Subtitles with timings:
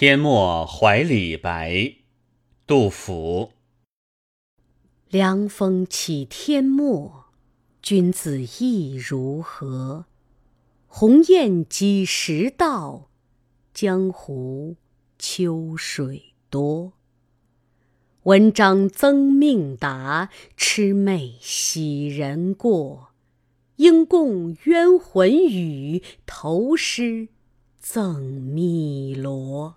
[0.00, 1.96] 天末怀李白，
[2.66, 3.50] 杜甫。
[5.10, 7.26] 凉风起天末，
[7.82, 10.06] 君子意如何？
[10.86, 13.10] 鸿雁几时到？
[13.74, 14.76] 江湖
[15.18, 16.94] 秋水多。
[18.22, 23.08] 文章增命达，魑魅喜人过。
[23.76, 27.28] 应共冤魂语，投诗
[27.78, 28.22] 赠
[28.54, 29.76] 汨罗。